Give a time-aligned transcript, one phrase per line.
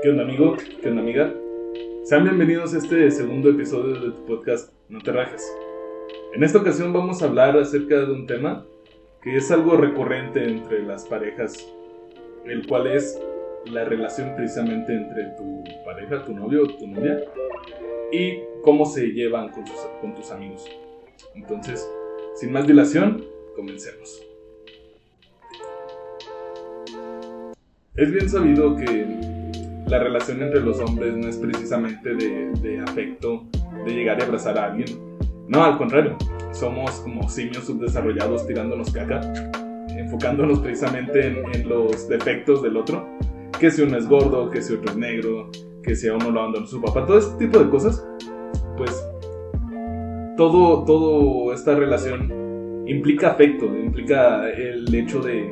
[0.00, 0.56] ¿Qué onda amigo?
[0.80, 1.34] ¿Qué onda amiga?
[2.04, 5.44] Sean bienvenidos a este segundo episodio de tu podcast No te rajes.
[6.34, 8.64] En esta ocasión vamos a hablar acerca de un tema
[9.20, 11.68] que es algo recurrente entre las parejas,
[12.44, 13.20] el cual es
[13.64, 17.18] la relación precisamente entre tu pareja, tu novio o tu novia
[18.12, 19.64] y cómo se llevan con
[20.00, 20.64] con tus amigos.
[21.34, 21.90] Entonces,
[22.36, 23.24] sin más dilación,
[23.56, 24.24] comencemos.
[27.96, 29.37] Es bien sabido que
[29.88, 33.46] la relación entre los hombres no es precisamente de, afecto,
[33.84, 34.88] de llegar y abrazar a alguien.
[35.48, 36.16] No, al contrario,
[36.52, 39.20] somos como simios subdesarrollados tirándonos caca,
[39.96, 43.08] enfocándonos precisamente en, los defectos del otro.
[43.58, 45.50] Que si uno es gordo, que si otro es negro,
[45.82, 48.06] que si a uno lo abandonó su papá, todo este tipo de cosas,
[48.76, 49.08] pues
[50.36, 55.50] todo, todo esta relación implica afecto, implica el hecho de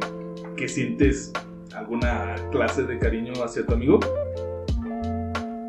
[0.57, 1.33] que sientes
[1.87, 4.01] alguna clase de cariño hacia tu amigo.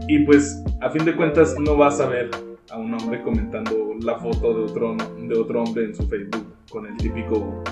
[0.07, 2.31] Y pues a fin de cuentas no vas a ver
[2.71, 6.87] a un hombre comentando la foto de otro, de otro hombre en su Facebook con
[6.87, 7.63] el típico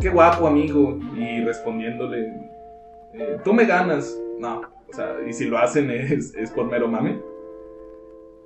[0.00, 2.32] qué guapo amigo y respondiéndole
[3.14, 4.18] eh, tú me ganas.
[4.38, 7.18] No, o sea, y si lo hacen es, es por mero mame.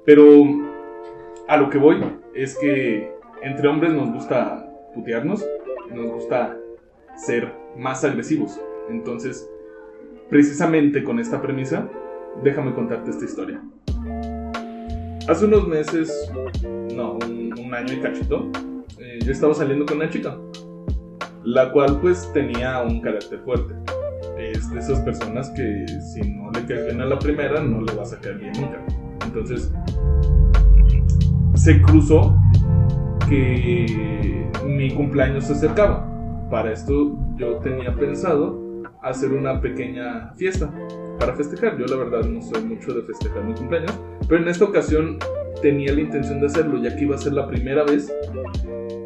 [0.04, 0.24] Pero
[1.46, 2.02] a lo que voy
[2.34, 5.46] es que entre hombres nos gusta putearnos,
[5.92, 6.56] nos gusta
[7.16, 8.58] ser más agresivos.
[8.88, 9.48] Entonces,
[10.28, 11.88] precisamente con esta premisa,
[12.42, 13.62] déjame contarte esta historia.
[15.28, 16.30] Hace unos meses,
[16.94, 18.50] no, un, año y cachito,
[18.98, 20.36] eh, yo estaba saliendo con una chica,
[21.42, 23.74] la cual pues tenía un carácter fuerte.
[24.38, 27.94] Es de esas personas que si no le cae bien a la primera, no le
[27.94, 28.84] va a sacar bien nunca.
[29.24, 29.72] Entonces,
[31.54, 32.38] se cruzó
[33.28, 36.10] que mi cumpleaños se acercaba.
[36.50, 38.63] Para esto yo tenía pensado
[39.04, 40.72] hacer una pequeña fiesta
[41.18, 41.78] para festejar.
[41.78, 45.18] Yo la verdad no soy mucho de festejar mi cumpleaños, pero en esta ocasión
[45.62, 48.12] tenía la intención de hacerlo, ya que iba a ser la primera vez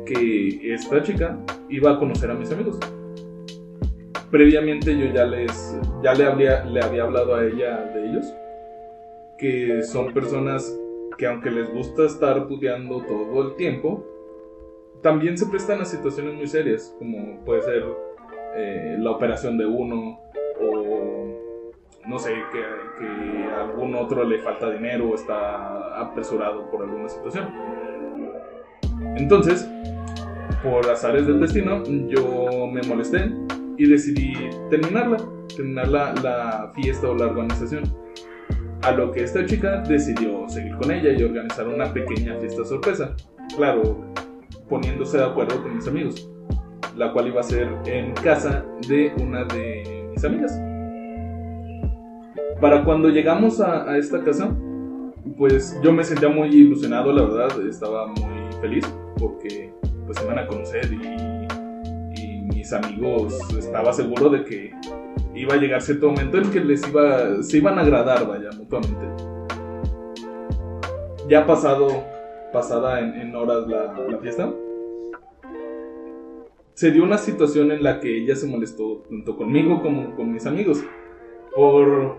[0.07, 2.79] que esta chica iba a conocer a mis amigos.
[4.31, 8.27] Previamente yo ya les ya le había, le había hablado a ella de ellos,
[9.39, 10.77] que son personas
[11.17, 14.05] que aunque les gusta estar puteando todo el tiempo,
[15.03, 17.85] también se prestan a situaciones muy serias, como puede ser
[18.57, 20.21] eh, la operación de uno
[20.61, 20.99] o
[22.09, 22.65] no sé, que,
[23.55, 27.49] algún otro le falta dinero o está apresurado por alguna situación.
[29.17, 29.69] Entonces,
[30.63, 33.31] por azares del destino, yo me molesté
[33.77, 34.33] y decidí
[34.71, 35.19] terminarla,
[35.55, 37.85] terminar la fiesta o la organización.
[38.83, 43.15] A lo que esta chica decidió seguir con ella y organizar una pequeña fiesta sorpresa.
[43.55, 44.13] Claro,
[44.69, 46.31] poniéndose de acuerdo con mis amigos
[46.99, 50.61] la cual iba a ser en casa de una de mis amigas.
[52.61, 54.55] Para cuando llegamos a, esta casa,
[55.37, 58.85] pues yo me sentía muy ilusionado, la verdad, estaba muy feliz
[59.17, 59.73] porque
[60.07, 61.39] pues se iban a conocer y,
[62.49, 64.73] mis amigos estaba seguro de que
[65.35, 69.07] iba a llegar cierto momento en que les iba, se iban a agradar, vaya, mutuamente.
[71.29, 72.05] Ya pasado,
[72.53, 74.51] pasada en, horas la fiesta,
[76.79, 80.47] se dio una situación en la que ella se molestó tanto conmigo como con mis
[80.47, 80.81] amigos
[81.53, 82.17] por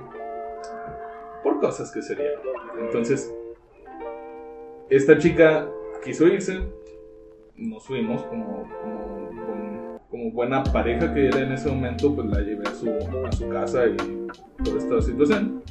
[1.42, 2.34] por cosas que serían.
[2.78, 3.34] Entonces,
[4.90, 5.70] esta chica
[6.04, 6.60] quiso irse,
[7.56, 8.68] nos fuimos como,
[10.12, 12.90] como, buena pareja que era en ese momento, pues la llevé a su,
[13.26, 13.96] a su casa y
[14.62, 15.64] toda esta situación.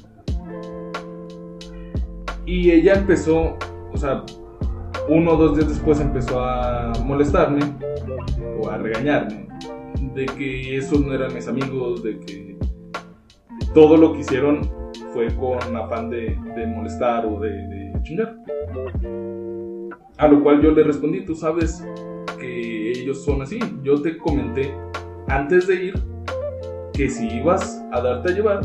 [2.46, 3.58] Y ella empezó,
[3.92, 4.24] o sea,
[5.08, 7.60] uno o dos días después empezó a molestarme
[8.60, 9.48] o a regañarme
[10.14, 12.58] de que esos no eran mis amigos, de que
[13.72, 14.70] todo lo que hicieron
[15.12, 16.36] fue con afán de,
[16.66, 18.36] molestar o de, chingar.
[20.18, 21.84] A lo cual yo le respondí, tú sabes
[22.38, 23.58] que ellos son así.
[23.82, 24.74] Yo te comenté
[25.28, 25.94] antes de ir
[26.92, 28.60] que si ibas a darte a llevar,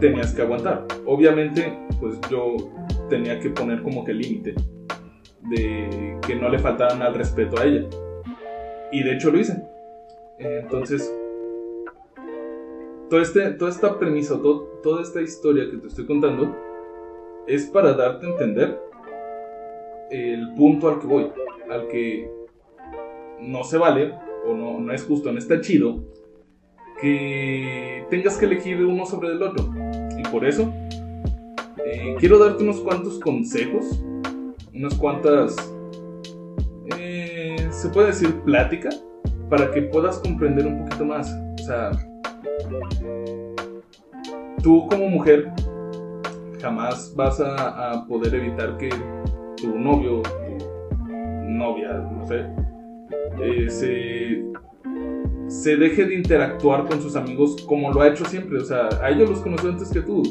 [0.00, 0.86] tenías que aguantar.
[1.06, 2.56] Obviamente, pues yo
[3.08, 4.54] tenía que poner como que límite
[5.42, 7.86] de que no le faltaran al respeto a ella.
[8.92, 9.62] Y de hecho lo hice.
[10.38, 11.14] Entonces,
[13.08, 14.40] todo este, toda esta premisa,
[14.82, 16.56] toda esta historia que te estoy contando,
[17.46, 18.80] es para darte a entender
[20.10, 21.32] el punto al que voy,
[21.70, 22.30] al que
[23.40, 24.14] no se vale,
[24.46, 26.04] o no, no es justo, no está chido,
[27.00, 29.70] que tengas que elegir uno sobre el otro.
[30.18, 30.72] Y por eso,
[31.84, 34.02] eh, quiero darte unos cuantos consejos
[34.80, 35.56] unas cuantas,
[36.98, 38.88] eh, se puede decir plática,
[39.50, 41.30] para que puedas comprender un poquito más.
[41.60, 41.90] O sea,
[44.62, 45.52] tú como mujer
[46.62, 48.88] jamás vas a, poder evitar que
[49.56, 52.46] tu novio, tu novia, no sé,
[53.42, 54.44] eh, se,
[55.48, 58.58] se deje de interactuar con sus amigos como lo ha hecho siempre.
[58.58, 60.22] O sea, a ellos los conoció antes que tú.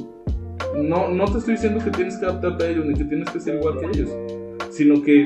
[0.75, 3.39] No, no te estoy diciendo que tienes que adaptarte a ellos ni que tienes que
[3.39, 4.09] ser igual que ellos,
[4.69, 5.25] sino que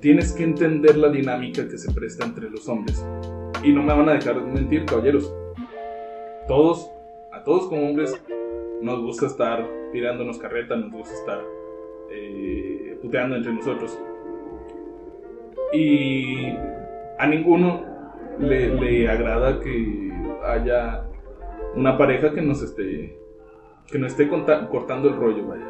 [0.00, 3.04] tienes que entender la dinámica que se presta entre los hombres.
[3.62, 5.34] Y no me van a dejar mentir, caballeros.
[6.48, 6.90] Todos,
[7.32, 8.14] a todos como hombres,
[8.80, 11.40] nos gusta estar tirándonos carreta, nos gusta estar
[12.10, 13.98] eh, puteando entre nosotros.
[15.72, 16.46] Y
[17.18, 17.84] a ninguno
[18.38, 20.10] le, agrada que
[20.44, 21.04] haya
[21.76, 23.19] una pareja que nos esté
[23.90, 25.66] que no esté cortando el rollo, vaya.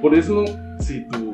[0.00, 0.44] Por eso,
[0.80, 1.32] si tu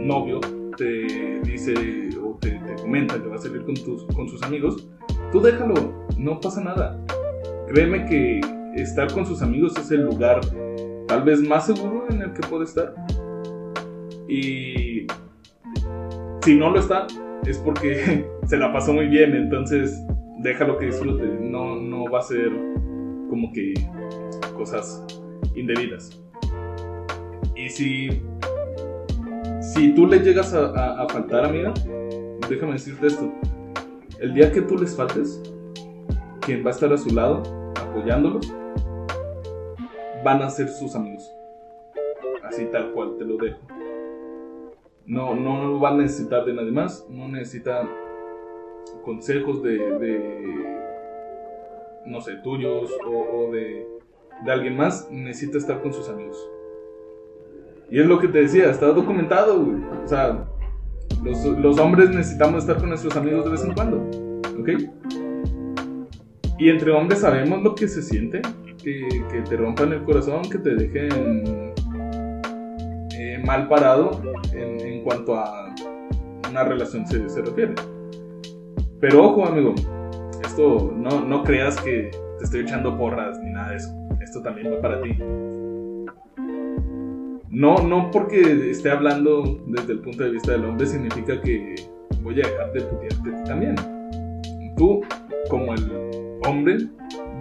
[0.00, 0.40] novio
[0.76, 1.74] te dice
[2.22, 4.88] o te, comenta que va a salir con, tus, con sus amigos,
[5.30, 5.74] tú déjalo,
[6.16, 6.98] no pasa nada.
[7.68, 8.40] Créeme que
[8.74, 10.40] estar con sus amigos es el lugar
[11.06, 12.94] tal vez más seguro en el que puede estar.
[14.28, 15.06] Y
[16.42, 17.06] si no lo está,
[17.46, 20.02] es porque se la pasó muy bien, entonces
[20.38, 22.50] déjalo que disfrute, no, no va a ser
[23.28, 23.74] como que
[24.60, 25.02] cosas
[25.54, 26.20] indebidas.
[27.56, 28.22] Y si,
[29.62, 31.72] si tú le llegas a, a faltar, amiga,
[32.46, 33.32] déjame decirte esto,
[34.18, 35.42] el día que tú les faltes,
[36.42, 37.42] quien va a estar a su lado
[37.80, 38.52] apoyándolos
[40.22, 41.32] van a ser sus amigos.
[42.44, 43.60] Así tal cual te lo dejo.
[45.06, 47.88] No, no va a necesitar de nadie más, no necesita
[49.06, 50.80] consejos de,
[52.04, 53.99] no sé, tuyos o, de,
[54.44, 56.36] de, alguien más, necesita estar con sus amigos.
[57.90, 59.66] Y es lo que te decía, está documentado,
[60.04, 60.46] O sea,
[61.24, 63.96] los, los hombres necesitamos estar con nuestros amigos de vez en cuando,
[64.60, 64.68] ¿ok?
[66.58, 68.42] Y entre hombres sabemos lo que se siente,
[68.82, 71.72] que, te rompan el corazón, que te dejen
[73.18, 74.20] eh, mal parado
[74.52, 75.74] en, cuanto a
[76.50, 77.74] una relación se, refiere.
[79.00, 79.74] Pero ojo, amigo,
[80.44, 83.99] esto no, no creas que te estoy echando porras ni nada de eso.
[84.20, 85.16] Esto también va para ti.
[87.50, 91.74] No, no porque esté hablando desde el punto de vista del hombre significa que
[92.22, 93.74] voy a dejar de putearte también.
[94.76, 95.00] Tú,
[95.48, 96.78] como el hombre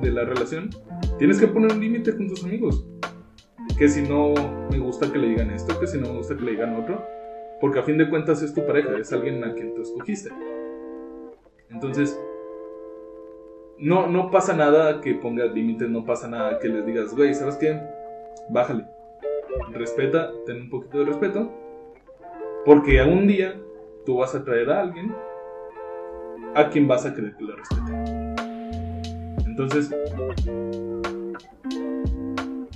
[0.01, 0.69] de la relación,
[1.17, 2.85] tienes que poner un límite con tus amigos.
[3.77, 4.33] Que si no
[4.71, 7.05] me gusta que le digan esto, que si no me gusta que le digan otro,
[7.61, 10.29] porque a fin de cuentas es tu pareja, es alguien a quien tú escogiste.
[11.69, 12.19] Entonces,
[13.79, 17.55] no, no pasa nada que pongas límites, no pasa nada que les digas, güey, ¿sabes
[17.55, 17.79] qué?
[18.49, 18.85] Bájale.
[19.71, 21.49] Respeta, ten un poquito de respeto,
[22.65, 23.55] porque algún día
[24.05, 25.13] tú vas a traer a alguien
[26.55, 27.91] a quien vas a querer que le respete.
[29.45, 29.89] Entonces,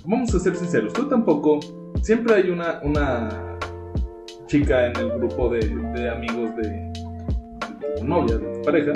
[0.05, 1.59] vamos a ser sinceros, tú tampoco,
[2.01, 3.57] siempre hay una, una
[4.47, 6.91] chica en el grupo de, amigos de,
[7.97, 8.93] tu novia, de tu pareja,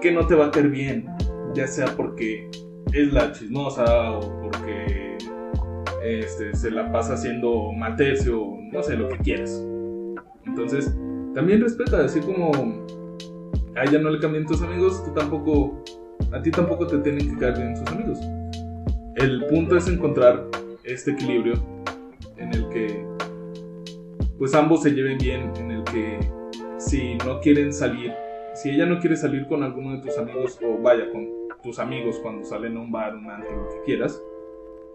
[0.00, 1.06] que no te va a caer bien,
[1.54, 2.50] ya sea porque
[2.92, 5.18] es la chismosa o porque
[6.02, 7.96] este, se la pasa haciendo mal
[8.32, 9.64] o no sé, lo que quieras.
[10.46, 10.94] Entonces,
[11.34, 12.50] también respeta, así como
[13.76, 15.82] a ella no le cambian tus amigos, tú tampoco
[16.32, 18.18] a ti tampoco te tienen que caer bien sus amigos.
[19.16, 20.46] El punto es encontrar
[20.84, 21.54] este equilibrio
[22.36, 23.04] en el que
[24.38, 26.18] pues ambos se lleven bien, en el que
[26.78, 28.12] si no quieren salir,
[28.54, 32.18] si ella no quiere salir con alguno de tus amigos o vaya con tus amigos
[32.22, 34.22] cuando salen a un bar, un antro, lo que quieras,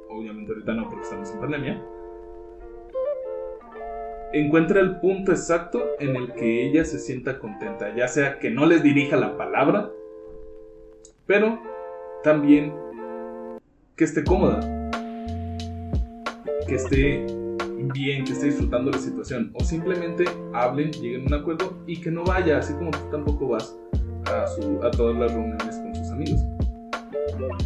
[0.10, 1.86] obviamente ahorita no porque estamos en pandemia,
[4.34, 8.65] encuentra el punto exacto en el que ella se sienta contenta, ya sea que no
[8.65, 9.91] les dirija la palabra
[11.25, 11.60] pero
[12.24, 12.74] también
[13.96, 14.60] que esté cómoda,
[16.67, 17.25] que esté
[17.93, 22.12] bien, que esté disfrutando la situación, o simplemente hablen, lleguen a un acuerdo y que
[22.12, 23.77] no vaya, así como tú tampoco vas
[24.25, 26.41] a, todas las reuniones con sus amigos.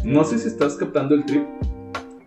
[0.04, 1.46] No sé si estás captando el trip,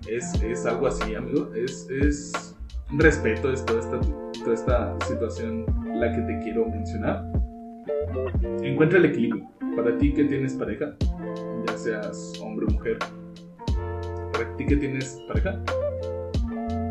[0.08, 2.56] es, algo así, amigo, es, es
[2.98, 4.00] respeto, es toda esta,
[4.44, 7.32] toda esta situación la que te quiero mencionar.
[8.62, 9.50] Encuentra el equilibrio.
[9.76, 10.94] Para ti que tienes pareja,
[11.66, 12.98] ya seas hombre o mujer,
[14.34, 15.64] para ti que tienes pareja,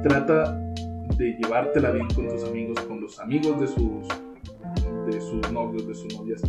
[0.02, 0.58] trata
[1.18, 4.08] de llevártela bien con tus amigos, con los amigos de sus,
[5.06, 6.40] de sus novios, de sus novias.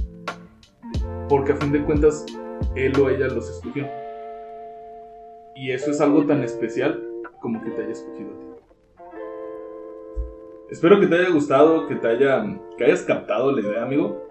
[1.27, 2.25] Porque a fin de cuentas,
[2.75, 3.87] él o ella los escogió.
[5.55, 7.03] Y eso es algo tan especial
[7.41, 8.45] como que te haya escogido a ti.
[10.69, 12.45] Espero que te haya gustado, que te haya,
[12.77, 14.27] que hayas captado la idea, amigo,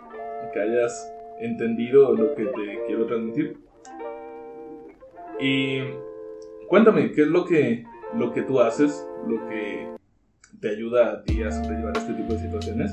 [0.52, 3.58] que hayas entendido lo que te quiero transmitir.
[5.38, 5.80] Y
[6.68, 7.84] cuéntame, ¿qué es lo que,
[8.16, 9.88] lo que tú haces, lo que
[10.60, 12.92] te ayuda a ti a sobrellevar este tipo de situaciones?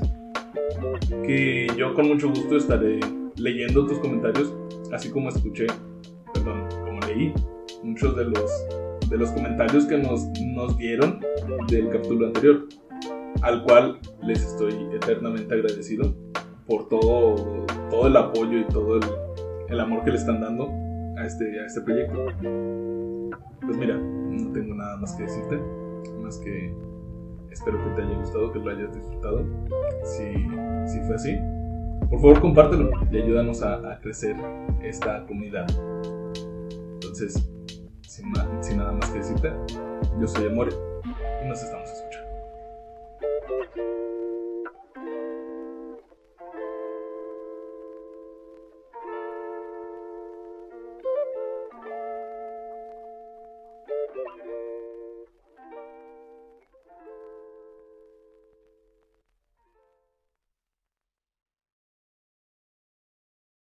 [1.25, 2.99] Que yo con mucho gusto estaré
[3.37, 4.53] leyendo tus comentarios,
[4.93, 5.67] así como escuché,
[6.33, 7.33] perdón, como leí
[7.83, 8.51] muchos de los,
[9.09, 11.19] de los comentarios que nos, nos dieron
[11.67, 12.67] del capítulo anterior,
[13.41, 16.15] al cual les estoy eternamente agradecido
[16.65, 19.03] por todo, todo el apoyo y todo el,
[19.69, 20.69] el amor que le están dando
[21.17, 22.25] a este, a este proyecto.
[23.61, 25.59] Pues mira, no tengo nada más que decirte,
[26.21, 26.73] más que
[27.51, 29.45] espero que te haya gustado, que lo hayas disfrutado.
[30.03, 30.33] Si,
[30.91, 31.37] si fue así,
[32.09, 34.35] por favor, compártelo y ayúdanos a, crecer
[34.81, 35.67] esta comunidad.
[36.93, 37.49] Entonces,
[38.07, 39.51] sin, sin nada más que decirte,
[40.19, 40.71] yo soy Amore
[41.43, 42.27] y nos estamos escuchando.